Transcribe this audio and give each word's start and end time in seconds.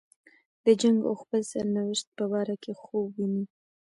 د 0.65 0.67
جنګ 0.81 0.99
او 1.09 1.13
خپل 1.21 1.41
سرنوشت 1.51 2.05
په 2.17 2.23
باره 2.31 2.55
کې 2.63 2.71
خوب 2.81 3.05
ویني. 3.15 3.45